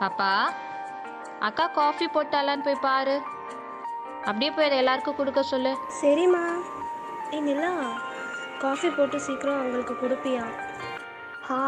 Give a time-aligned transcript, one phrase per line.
[0.00, 0.30] பாப்பா
[1.46, 3.16] அக்கா காஃபி போட்டாலான்னு போய் பாரு.
[4.28, 5.72] அப்படியே போய் அதை எல்லாருக்கும் கொடுக்க சொல்லு.
[6.00, 6.44] சரிம்மா.
[7.34, 7.72] ஏய் நிலா
[8.62, 10.44] காஃபி போட்டு சீக்கிரம் அவங்களுக்கு கொடுப்பியா?
[11.50, 11.58] ஆ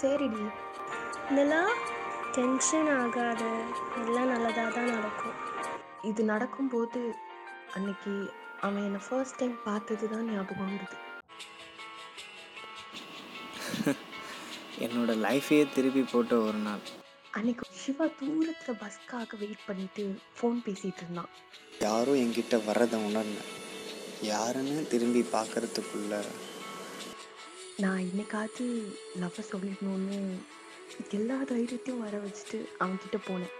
[0.00, 0.44] சரிடி.
[1.36, 1.62] நிலா
[2.36, 3.42] டென்ஷன் ஆகாத.
[4.04, 5.36] எல்லாம் நல்லதாக தான் நடக்கும்.
[6.10, 7.02] இது நடக்கும்போது
[7.76, 8.12] அன்னைக்கு
[8.60, 10.98] அவன் என்னை ஃபர்ஸ்ட் டைம் பார்த்தது தான் ஞாபகம் வருது.
[14.84, 16.82] என்னோட லைஃபையே திருப்பி போட்ட ஒரு நாள்.
[17.38, 20.02] அன்னைக்கு சிவா தூரத்தில் பஸ்க்காக வெயிட் பண்ணிட்டு
[20.36, 21.30] ஃபோன் பேசிட்டு இருந்தான்.
[21.84, 23.48] யாரும் என்கிட்ட வர்றதை உணர்ந்தேன்.
[24.30, 26.18] யாருன்னு திரும்பி பார்க்கறதுக்குள்ள
[27.82, 28.64] நான் இன்னைக்காவது
[29.20, 30.18] லவ்வை சொல்லிடணும்னு
[31.18, 33.54] எல்லா தைரியத்தையும் வர வச்சுட்டு அவன்கிட்ட போனேன்.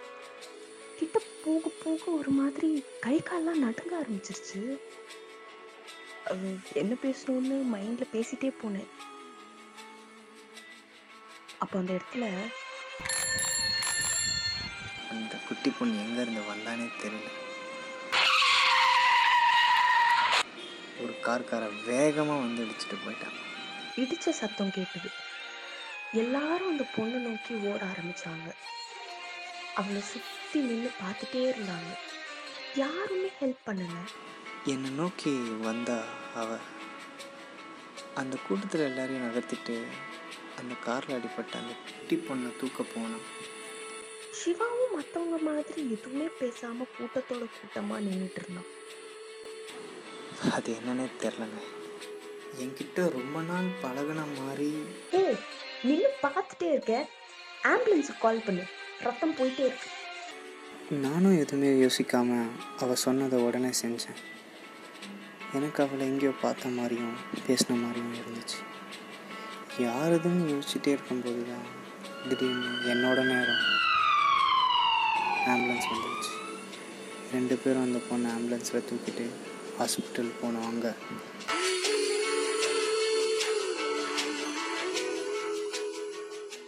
[0.98, 2.70] கிட்ட போக போக ஒரு மாதிரி
[3.06, 4.62] கை கால்லாம் நடுங்க ஆரம்பிச்சிருச்சு.
[6.82, 8.90] என்ன பேசணும்னு மைண்டில் பேசிட்டே போனேன்.
[11.62, 12.26] அப்போ அந்த இடத்துல
[15.12, 17.30] அந்த குட்டி பொண்ணு எங்கேருந்து வந்தானே தெரியல.
[21.02, 23.38] ஒரு கார்கார வேகமாக வந்து இடிச்சிட்டு போயிட்டான்.
[23.96, 25.10] இடிச்ச சத்தம் கேட்டது.
[26.12, 28.48] எல்லாரும் அந்த பொண்ணை நோக்கி ஓட ஆரம்பிச்சாங்க.
[29.74, 31.92] அவளை சுத்தி நின்று பார்த்துட்டே இருந்தாங்க.
[32.74, 33.96] யாருமே ஹெல்ப் பண்ணல.
[34.64, 35.98] என்னை நோக்கி வந்தா
[36.34, 36.58] அவ
[38.14, 39.76] அந்த கூட்டத்தில் எல்லாரையும் நகர்த்திட்டு
[40.58, 43.26] அந்த காரில் அடிப்பட்ட அந்த குட்டி பொண்ணை தூக்க போனான்.
[44.40, 48.70] சிவாவும் மத்தவங்க மாதிரி எதுவுமே பேசாம கூட்டத்தோட கூட்டமா நின்றுட்டு இருந்தான்.
[50.56, 51.60] அது என்னன்னே தெரிலங்க
[52.62, 54.70] என்கிட்ட ரொம்ப நாள் பழகுன மாதிரி.
[55.20, 55.38] ஏய்
[55.88, 56.94] நின்று பார்த்துட்டே இருக்க.
[57.70, 58.64] ஆம்புலன்ஸுக்கு கால் பண்ணு.
[59.06, 59.88] ரத்தம் போயிட்டே இருக்கு.
[61.04, 62.40] நானும் எதுவுமே யோசிக்காம
[62.78, 64.20] அவ சொன்னதை உடனே செஞ்சேன்.
[65.58, 67.14] எனக்கு அவளை எங்கேயோ பார்த்த மாதிரியும்
[67.46, 68.58] பேசின மாதிரியும் இருந்துச்சு.
[69.86, 71.68] யாருதுன்னு யோசிச்சுட்டே இருக்கும்போது தான்
[72.28, 73.62] திடீர்னு என்னோட நேரம்
[75.48, 76.32] ஆம்புலன்ஸ் வந்துடுச்சு
[77.32, 79.26] ரெண்டு பேரும் அந்த பொண்ணை ஆம்புலன்ஸில் தூக்கிட்டு
[79.78, 80.92] ஹாஸ்பிட்டல் போனோம் அங்கே